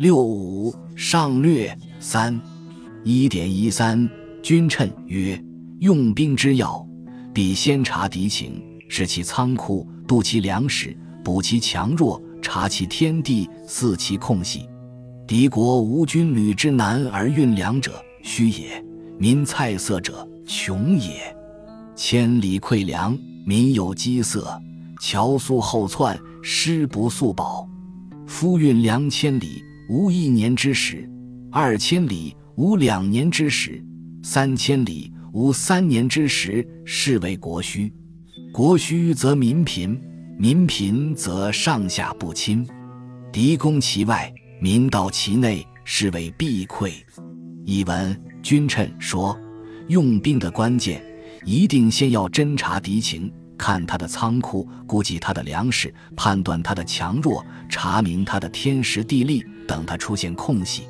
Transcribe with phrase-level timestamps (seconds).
[0.00, 2.40] 六五上略三
[3.04, 4.08] 一点一三
[4.42, 5.38] 君称曰：
[5.80, 6.88] 用兵之要，
[7.34, 14.66] 必先察敌情，视其仓库，度其粮食，补其强弱，察其天地，伺其空隙。
[15.26, 18.82] 敌国无军旅之难而运粮者，虚也；
[19.18, 21.36] 民菜色者，穷也。
[21.94, 24.40] 千里馈粮，民有饥色；
[24.98, 27.68] 樵苏后窜，师不速饱。
[28.26, 30.98] 夫运粮千里，无一年之时；
[31.50, 33.82] 二千里，无两年之时；
[34.22, 37.92] 三千里，无三年之时，是为国虚。
[38.52, 40.00] 国虚则民贫，
[40.38, 42.64] 民贫则上下不亲。
[43.32, 44.32] 敌攻其外。
[44.60, 46.92] 民到其内，是为必溃。
[47.64, 49.36] 译文：君臣说，
[49.88, 51.02] 用兵的关键，
[51.44, 59.44] 一定先要侦察敌情，看他的仓库，估计他的粮食，判断他的强弱，查明他的天时地利。
[59.68, 60.84] 等他出现空隙，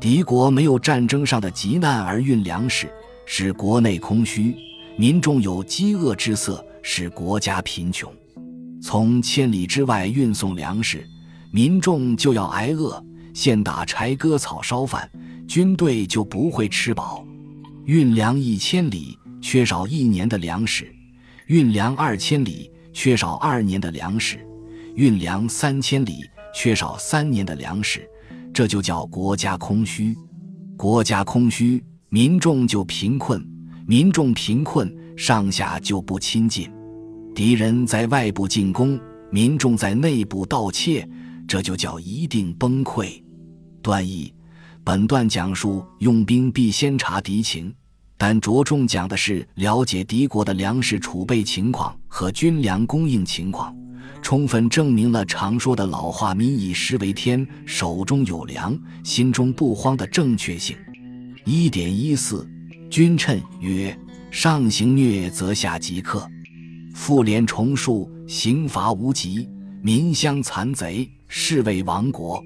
[0.00, 2.92] 敌国没有战争上的急难而运粮食，
[3.26, 4.56] 使国内空虚，
[4.96, 8.12] 民众有饥饿之色，使国家贫穷。
[8.82, 11.06] 从千里之外运送粮食。
[11.52, 15.10] 民众就要挨饿，现打柴割草烧饭，
[15.48, 17.26] 军队就不会吃饱。
[17.86, 20.84] 运粮一千里，缺少一年的粮食；
[21.50, 24.36] 运粮二千里，缺少二年的粮食；
[24.94, 26.20] 运粮三千里，
[26.54, 28.08] 缺少三年的粮食。
[28.54, 30.16] 这就叫国家空虚。
[30.76, 33.40] 国家空虚，民众就贫困；
[33.84, 36.70] 民众贫困，上下就不亲近。
[37.34, 38.96] 敌人在外部进攻，
[39.32, 41.04] 民众在内部盗窃。
[41.48, 43.20] 这就叫一定崩溃。
[43.82, 44.32] 段义，
[44.84, 47.74] 本段讲述用兵必先查敌情，
[48.22, 53.74] 但着重讲的是了解敌国的粮食储备情况和军粮供应情况，
[54.20, 60.76] 充分证明了常说的老话“民以食为天”，手中有粮，心中不慌的正确性。
[61.46, 62.46] 一点一四，
[62.90, 63.98] 君称曰
[64.30, 66.20] ：“上行虐，则下即克；
[66.94, 69.48] 复连重数，刑罚无极，
[69.80, 72.44] 民相残贼。”是为亡国。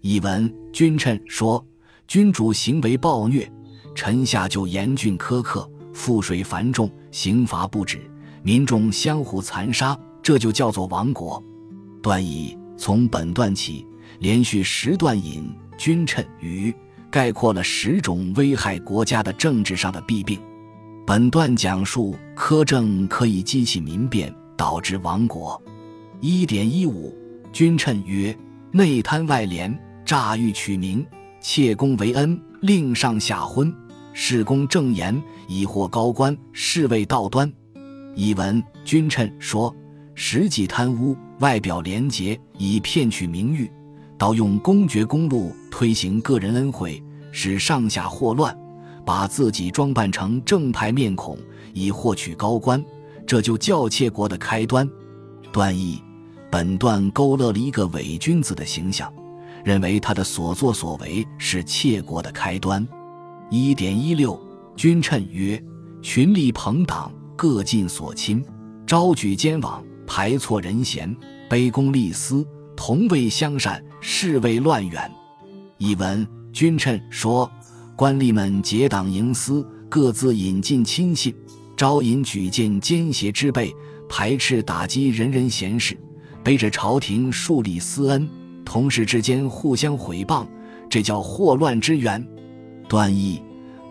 [0.00, 1.66] 译文：君臣说，
[2.06, 3.50] 君主行为暴虐，
[3.98, 7.98] 臣下就严峻苛刻，赋税繁重，刑罚不止，
[8.44, 11.42] 民众相互残杀，这就叫做亡国。
[12.00, 13.84] 段义从本段起，
[14.20, 16.72] 连续十段引君臣语，
[17.10, 20.38] 概括了十种危害国家的政治上的弊病。
[21.04, 25.60] 本段讲述苛政可以激起民变，导致亡国。
[26.20, 27.12] 一点一五。
[27.52, 28.32] 君臣曰
[28.70, 31.04] ：“内贪外廉，诈欲取名，
[31.40, 33.74] 窃功为恩，令上下昏，
[34.20, 37.50] 事公正言，以获高官，是谓道端。”
[38.16, 39.72] 以闻君臣说
[40.12, 43.70] ：“实际贪污，外表廉洁，以骗取名誉；
[44.18, 48.58] 盗用公爵公禄推行个人恩惠，使上下祸乱，
[49.06, 51.38] 把自己装扮成正派面孔，
[51.72, 52.84] 以获取高官，
[53.24, 54.86] 这就教窃国的开端。”
[55.52, 56.02] 段义。
[56.50, 59.12] 本段勾勒了一个伪君子的形象，
[59.64, 62.84] 认为他的所作所为是窃国的开端。
[63.50, 64.38] 一点一六，
[64.76, 65.62] 君称曰
[66.02, 68.44] ：“群力朋党，各尽所亲，
[68.86, 71.16] 招举奸枉，排错人贤，
[71.48, 75.10] 卑躬立私，同为相善，是谓乱远。”
[75.78, 77.50] 译文：君称说，
[77.96, 81.34] 官吏们结党营私，各自引进亲信，
[81.74, 83.74] 招引举荐奸邪之辈，
[84.10, 85.96] 排斥打击人人贤士。
[86.44, 88.28] 背着朝廷树立私恩，
[88.62, 90.46] 同事之间互相毁谤，
[90.90, 92.22] 这叫祸乱之源。
[92.88, 93.38] 段义，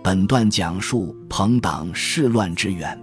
[0.03, 2.99] 本段讲述朋党事乱之源。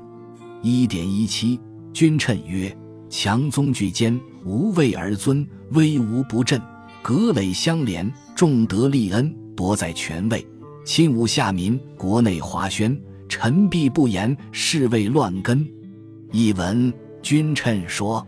[0.61, 1.61] 一点一七，
[1.93, 2.77] 君称曰：
[3.09, 6.61] 强宗巨坚，无位而尊，威无不振，
[7.01, 10.45] 阁垒相连，重德立恩，夺在权位，
[10.85, 15.65] 亲武下民，国内华宣，臣必不言，是谓乱根。
[16.33, 18.27] 译文：君称说。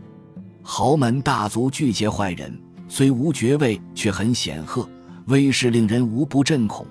[0.61, 2.57] 豪门大族拒结坏人，
[2.87, 4.87] 虽无爵位，却很显赫，
[5.25, 6.87] 威势令人无不震恐。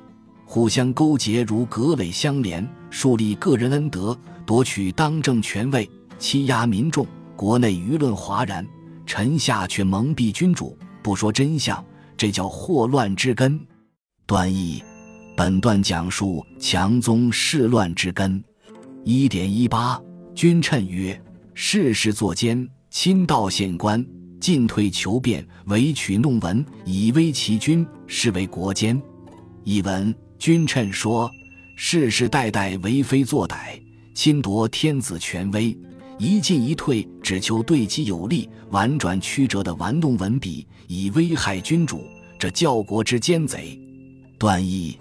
[0.48, 4.16] 互相勾结如葛垒相连，树立个人恩德，
[4.46, 7.04] 夺取当政权位，欺压民众，
[7.34, 8.64] 国内舆论哗然，
[9.04, 11.84] 臣下却蒙蔽君主，不说真相，
[12.16, 13.60] 这叫祸乱之根。
[14.24, 14.82] 段义，
[15.36, 18.42] 本段讲述强宗世乱之根。
[19.04, 20.00] 一点一八，
[20.32, 21.20] 君称曰：
[21.54, 22.66] 世事作奸。
[22.88, 24.02] 亲道县官，
[24.40, 29.00] 进退求变，委曲弄文，以威其君，是为国奸。
[29.64, 31.30] 译文：君称说，
[31.74, 33.80] 世世代代为非作歹，
[34.14, 35.76] 侵夺天子权威，
[36.18, 42.04] 一进一退，只求对其有利，婉转曲折的玩弄文笔，以危害君主，
[42.38, 43.78] 这教国之奸贼。
[44.38, 44.98] 段义，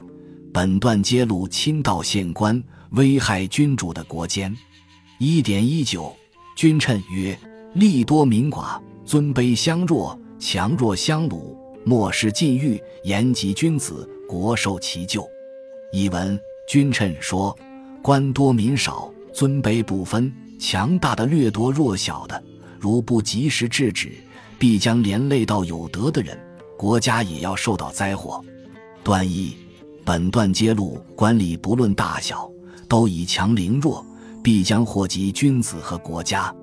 [0.54, 2.62] 本段揭露亲道县官
[2.92, 4.56] 危害君主的国奸。
[5.20, 6.16] 一点一九，
[6.56, 7.38] 君称曰：
[7.74, 11.56] 利多民寡，尊卑相弱，强弱相侮，
[11.86, 15.30] 莫视禁欲，言及君子，国受其咎。
[15.92, 17.58] 译文：君臣说，
[18.02, 22.44] 官多民少，尊卑不分，强大的掠夺弱小的。
[22.80, 24.12] 如不及时制止，
[24.60, 26.38] 必将连累到有德的人，
[26.78, 28.44] 国家也要受到灾祸。
[29.04, 29.56] 段意，
[30.04, 32.52] 本段揭露官吏不论大小，
[32.88, 34.06] 都以强凌弱，
[34.44, 36.54] 必将祸及君子和国家。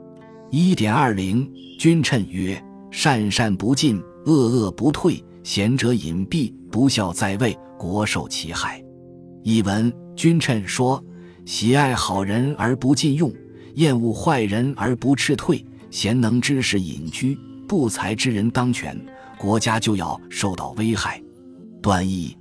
[0.50, 8.82] 一点二零，君臣曰：善善不进，恶恶不退，贤者隐蔽，不孝在位，国受其害。
[9.44, 11.04] 译文：君臣说，
[11.44, 13.30] 喜爱好人而不禁用，
[13.74, 15.64] 厌恶坏人而不斥退。
[15.90, 17.38] 贤能之士隐居，
[17.68, 18.98] 不才之人当权，
[19.36, 21.22] 国家就要受到危害。
[21.82, 22.34] 段义，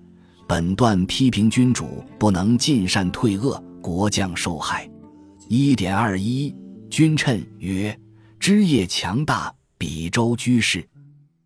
[0.47, 4.89] 本段批评君主不能尽善退恶，国将受害。
[5.49, 6.55] 一点二一，
[6.89, 7.99] 君臣曰：
[8.39, 10.79] 枝叶强大，比周居士；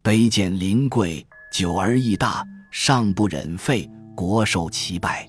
[0.04, 2.46] 卑贱临贵，久而益大，
[2.78, 5.26] 上不忍废，国受其败。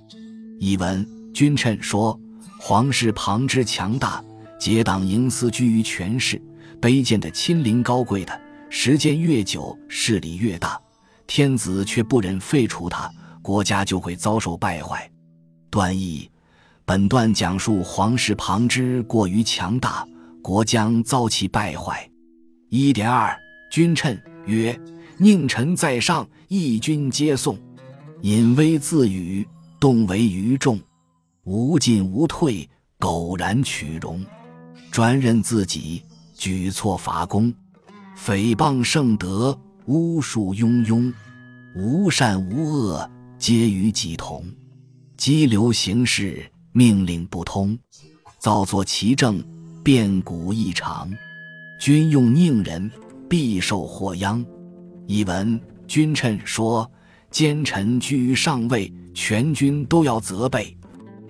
[0.59, 2.19] 译文：君臣说，
[2.59, 4.23] 皇室旁支强大，
[4.59, 6.43] 结党营私，居于权势。
[6.83, 8.39] 卑贱的亲临高贵的，
[8.69, 10.77] 时间越久势力越大，
[11.29, 13.09] 天子却不忍废除他，
[13.41, 15.09] 国家就会遭受败坏。
[15.71, 16.29] 段义，
[16.85, 20.05] 本段讲述皇室旁支过于强大，
[20.43, 22.11] 国将遭其败坏。
[22.71, 23.39] 一点二，
[23.71, 24.77] 君臣曰
[25.17, 27.59] ：“宁臣在上，义军皆颂。
[28.23, 29.47] 隐微自语，
[29.79, 30.81] 动为于众，
[31.45, 34.25] 无进无退，苟然取容，
[34.91, 36.03] 专任自己。”
[36.39, 37.51] 举措伐功，
[38.15, 41.11] 诽谤圣德，巫术庸庸，
[41.75, 44.45] 无善无恶，皆与己同。
[45.17, 47.79] 激流行事，命令不通，
[48.39, 49.43] 造作其政，
[49.83, 51.11] 变古异常。
[51.81, 52.91] 君用佞人，
[53.31, 54.45] 必受祸殃。
[55.07, 56.91] 译文：君臣说，
[57.31, 60.77] 奸臣居于上位，全军都要责备。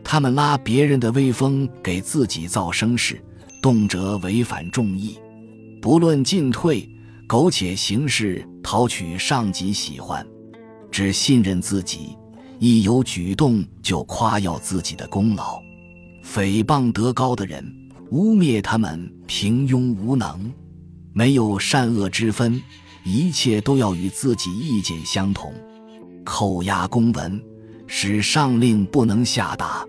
[0.03, 3.21] 他们拉别人的威风，给自己造声势。
[3.63, 5.19] 动辄违反众议，
[5.83, 6.89] 不论进退，
[7.27, 10.25] 苟且行事，讨取上级喜欢，
[10.89, 12.17] 只信任自己，
[12.61, 15.61] 一有举动就夸耀自己的功劳，
[16.23, 17.65] 诽谤德高的人，
[18.13, 20.53] 污蔑他们平庸无能，
[21.13, 22.63] 没有善恶之分，
[23.07, 25.55] 一切都要与自己意见相同，
[26.25, 27.41] 扣押公文，
[27.87, 29.87] 使上令不能下达，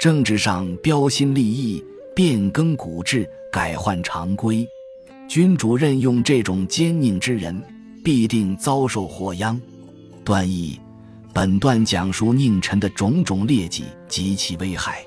[0.00, 1.82] 政治上标新立异。
[2.16, 4.66] 变更古制，改换常规，
[5.28, 7.62] 君主任用这种奸佞之人，
[8.02, 9.60] 必定遭受祸殃。
[10.24, 10.80] 段义，
[11.32, 15.06] 本段讲述佞臣的种种劣迹及其危害。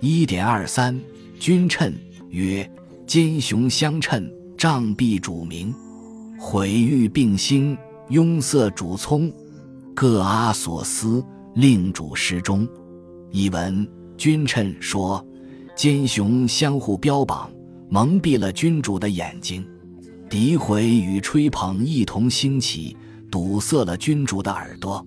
[0.00, 1.00] 一点二三，
[1.38, 1.94] 君称
[2.30, 2.68] 曰：
[3.06, 4.28] 奸雄相称，
[4.58, 5.72] 杖毙主名，
[6.42, 7.76] 毁誉并兴，
[8.08, 9.30] 拥塞主聪，
[9.94, 11.22] 各阿所思，
[11.54, 12.66] 令主失忠。
[13.30, 15.24] 译文：君称说。
[15.76, 17.50] 奸雄相互标榜，
[17.90, 19.62] 蒙蔽了君主的眼睛；
[20.30, 22.96] 诋毁与吹捧一同兴起，
[23.30, 25.04] 堵塞了君主的耳朵；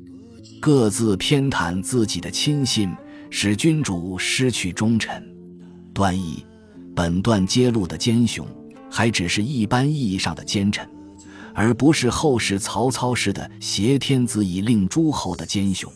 [0.59, 2.91] 各自偏袒自己的亲信，
[3.31, 5.23] 使君主失去忠臣。
[5.93, 6.45] 段义，
[6.95, 8.47] 本段揭露的奸雄，
[8.89, 10.87] 还只是一般意义上的奸臣，
[11.53, 15.91] 而不是后世曹操式的挟天子以令诸侯的奸雄。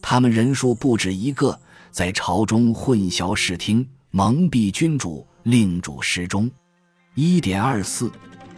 [0.00, 1.58] 他们人数不止一个，
[1.90, 3.86] 在朝中混淆视听。
[4.12, 6.50] 蒙蔽君主，令主失忠。
[7.14, 8.10] 一点二四，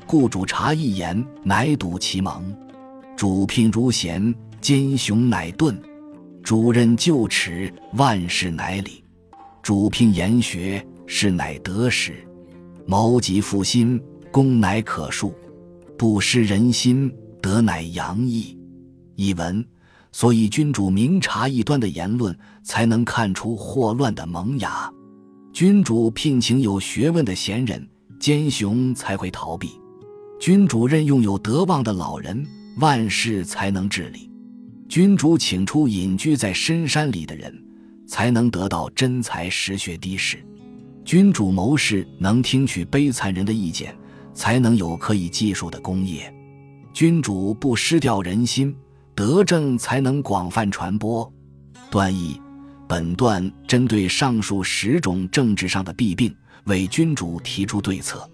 [0.07, 2.57] 故主察一言，乃睹其蒙。
[3.17, 5.75] 主聘如贤，奸雄乃钝；
[6.45, 9.03] 主任就耻，万事乃理。
[9.61, 12.25] 主聘言学，是乃得时。
[12.87, 15.33] 谋及复心，功乃可恕。
[15.99, 17.13] 不失人心，
[17.43, 18.57] 德乃洋溢。
[19.17, 19.67] 译文：
[20.13, 24.89] 所以君主明察异端的言论，才能看出祸乱的萌芽。
[25.53, 27.85] 君主聘请有学问的贤人，
[28.21, 29.71] 奸雄才会逃避；
[30.39, 34.31] 君主任用有德望的老人，万事才能治理；
[34.89, 37.53] 君主请出隐居在深山里的人，
[38.07, 40.39] 才能得到真才实学的士；
[41.05, 43.93] 君主谋士能听取悲惨人的意见，
[44.39, 46.33] 才能有可以计数的功业；
[46.93, 48.73] 君主不失掉人心，
[49.13, 51.31] 德政才能广泛传播。
[51.91, 52.41] 段意。
[52.87, 58.27] 本段针对上述十种政治上的弊病，为君主提出对策。